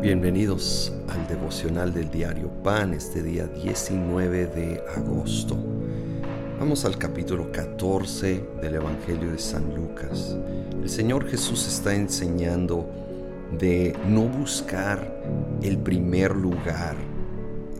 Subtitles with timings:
[0.00, 5.58] Bienvenidos al devocional del diario Pan este día 19 de agosto.
[6.58, 10.38] Vamos al capítulo 14 del Evangelio de San Lucas.
[10.82, 12.88] El Señor Jesús está enseñando
[13.58, 15.22] de no buscar
[15.62, 16.96] el primer lugar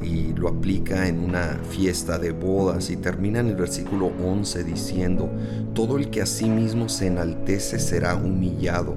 [0.02, 5.30] y lo aplica en una fiesta de bodas y termina en el versículo 11 diciendo,
[5.72, 8.96] todo el que a sí mismo se enaltece será humillado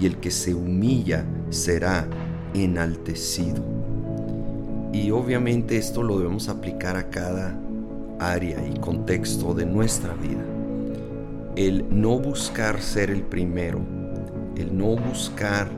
[0.00, 2.08] y el que se humilla será
[2.54, 3.62] enaltecido.
[4.92, 7.58] Y obviamente esto lo debemos aplicar a cada
[8.20, 10.44] área y contexto de nuestra vida.
[11.56, 13.80] El no buscar ser el primero,
[14.56, 15.68] el no buscar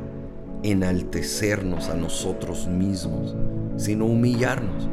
[0.62, 3.35] enaltecernos a nosotros mismos,
[3.77, 4.88] sino humillarnos,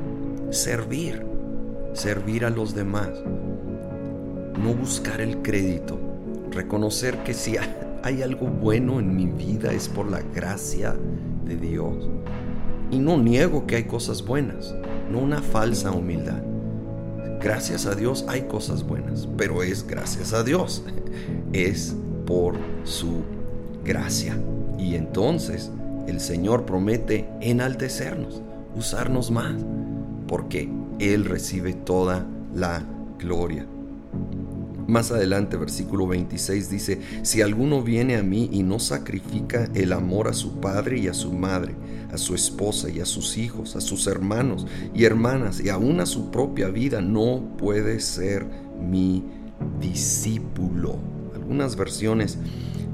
[0.52, 1.26] servir,
[1.94, 3.10] servir a los demás.
[4.58, 6.00] No buscar el crédito,
[6.52, 7.56] reconocer que si
[8.04, 10.96] hay algo bueno en mi vida es por la gracia
[11.46, 12.10] de Dios.
[12.92, 14.74] Y no niego que hay cosas buenas,
[15.12, 16.42] no una falsa humildad.
[17.42, 20.84] Gracias a Dios hay cosas buenas, pero es gracias a Dios.
[21.54, 23.22] Es por su
[23.84, 24.36] gracia.
[24.80, 25.70] Y entonces
[26.08, 28.42] el Señor promete enaltecernos,
[28.76, 29.54] usarnos más,
[30.28, 30.70] porque
[31.00, 32.84] Él recibe toda la
[33.20, 33.66] gloria.
[34.88, 40.28] Más adelante, versículo 26 dice, si alguno viene a mí y no sacrifica el amor
[40.28, 41.74] a su padre y a su madre,
[42.12, 46.06] a su esposa y a sus hijos, a sus hermanos y hermanas y aún a
[46.06, 48.46] su propia vida, no puede ser
[48.82, 49.24] mi
[49.80, 50.98] discípulo.
[51.34, 52.38] Algunas versiones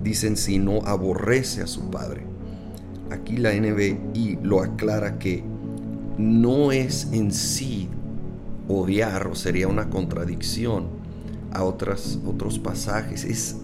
[0.04, 2.24] dicen si no aborrece a su padre.
[3.10, 5.44] Aquí la NBI lo aclara que
[6.20, 7.90] no es en sí
[8.68, 10.99] odiar o sería una contradicción
[11.54, 13.24] a otros pasajes.
[13.24, 13.58] Es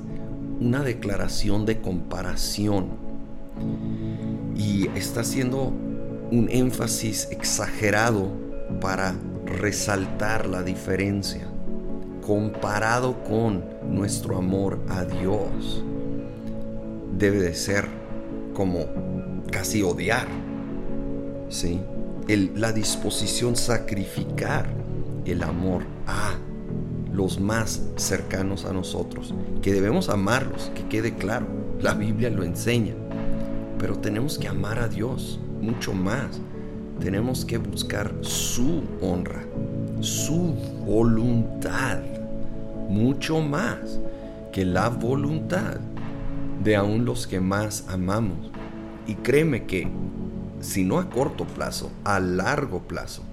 [0.59, 2.87] una declaración de comparación
[4.55, 5.73] y está haciendo
[6.31, 8.31] un énfasis exagerado
[8.81, 9.15] para
[9.45, 11.47] resaltar la diferencia
[12.25, 15.83] comparado con nuestro amor a Dios.
[17.17, 17.87] Debe de ser
[18.53, 18.85] como
[19.51, 20.27] casi odiar,
[21.49, 21.79] ¿sí?
[22.27, 24.67] la disposición sacrificar
[25.25, 26.33] el amor a
[27.15, 31.47] los más cercanos a nosotros, que debemos amarlos, que quede claro,
[31.81, 32.93] la Biblia lo enseña,
[33.79, 36.41] pero tenemos que amar a Dios mucho más,
[36.99, 39.43] tenemos que buscar su honra,
[40.01, 40.53] su
[40.85, 41.99] voluntad,
[42.89, 43.99] mucho más
[44.51, 45.79] que la voluntad
[46.63, 48.51] de aún los que más amamos.
[49.07, 49.87] Y créeme que,
[50.61, 53.23] si no a corto plazo, a largo plazo,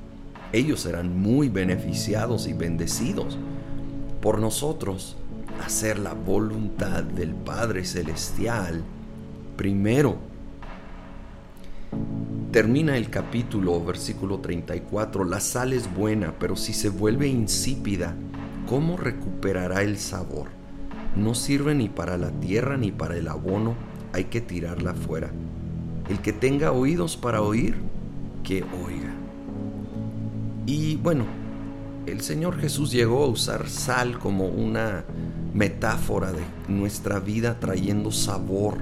[0.52, 3.38] ellos serán muy beneficiados y bendecidos
[4.22, 5.16] por nosotros
[5.62, 8.82] hacer la voluntad del Padre Celestial
[9.56, 10.16] primero.
[12.52, 18.14] Termina el capítulo, versículo 34, la sal es buena, pero si se vuelve insípida,
[18.68, 20.48] ¿cómo recuperará el sabor?
[21.16, 23.74] No sirve ni para la tierra ni para el abono,
[24.12, 25.32] hay que tirarla fuera.
[26.08, 27.74] El que tenga oídos para oír,
[28.44, 29.14] que oiga.
[30.66, 31.41] Y bueno,
[32.06, 35.04] el Señor Jesús llegó a usar sal como una
[35.54, 38.78] metáfora de nuestra vida trayendo sabor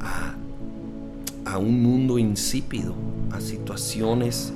[0.00, 2.94] a, un mundo insípido,
[3.32, 4.52] a situaciones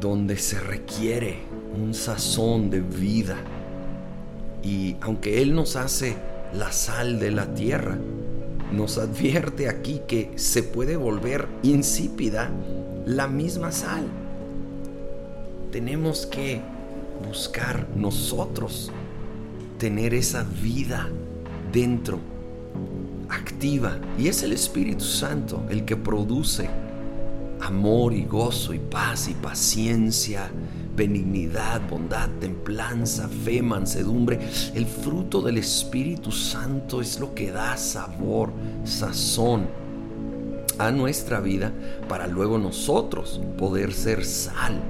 [0.00, 1.38] donde se requiere
[1.80, 3.36] un sazón de vida.
[4.62, 6.16] Y aunque Él nos hace
[6.52, 7.96] la sal de la tierra,
[8.72, 12.50] nos advierte aquí que se puede volver insípida
[13.06, 14.04] la misma sal
[15.70, 16.60] tenemos que
[17.26, 18.90] buscar nosotros
[19.78, 21.08] tener esa vida
[21.72, 22.18] dentro,
[23.28, 23.98] activa.
[24.18, 26.68] Y es el Espíritu Santo el que produce
[27.60, 30.50] amor y gozo y paz y paciencia,
[30.96, 34.40] benignidad, bondad, templanza, fe, mansedumbre.
[34.74, 38.52] El fruto del Espíritu Santo es lo que da sabor,
[38.84, 39.66] sazón
[40.78, 41.72] a nuestra vida
[42.08, 44.80] para luego nosotros poder ser sal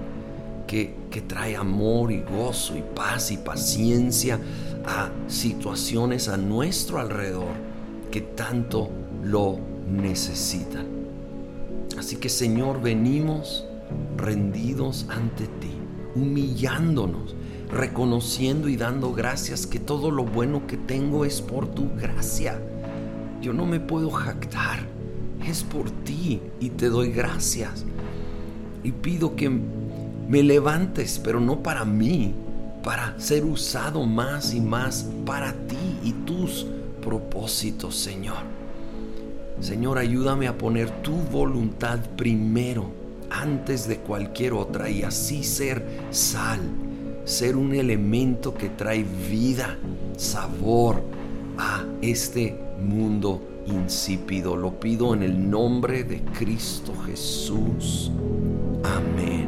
[0.69, 0.94] que,
[1.26, 4.38] trae amor y gozo y paz y paciencia
[4.87, 7.55] a situaciones a nuestro alrededor
[8.12, 8.88] que tanto
[9.25, 9.59] lo
[9.91, 10.87] necesitan.
[11.99, 13.65] Así que Señor, venimos
[14.17, 15.73] rendidos ante ti,
[16.15, 17.35] humillándonos,
[17.73, 22.61] reconociendo y dando gracias que todo lo bueno que tengo es por tu gracia.
[23.43, 24.87] Yo no me puedo jactar,
[25.47, 27.85] es por ti y te doy gracias.
[28.85, 29.50] Y pido que
[30.28, 32.34] me levantes, pero no para mí,
[32.84, 36.66] para ser usado más y más para ti y tus
[37.02, 38.36] propósitos, Señor.
[39.60, 42.90] Señor, ayúdame a poner tu voluntad primero,
[43.30, 46.60] antes de cualquier otra, y así ser sal,
[47.24, 49.76] ser un elemento que trae vida,
[50.16, 51.02] sabor
[51.56, 54.56] a este mundo insípido.
[54.56, 58.12] Lo pido en el nombre de Cristo Jesús.
[58.84, 59.47] Amén.